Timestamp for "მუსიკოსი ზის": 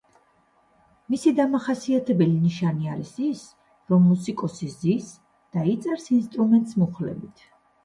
4.15-5.15